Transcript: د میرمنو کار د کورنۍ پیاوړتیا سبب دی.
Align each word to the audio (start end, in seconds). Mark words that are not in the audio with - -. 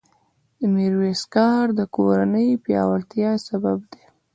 د 0.59 0.61
میرمنو 0.73 1.23
کار 1.35 1.63
د 1.79 1.81
کورنۍ 1.95 2.49
پیاوړتیا 2.63 3.31
سبب 3.47 3.77
دی. 3.91 4.03